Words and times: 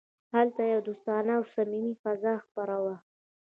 هلته 0.35 0.61
یوه 0.69 0.81
دوستانه 0.87 1.31
او 1.37 1.43
صمیمي 1.53 1.93
فضا 2.03 2.33
خپره 2.45 2.75
وه 2.83 2.95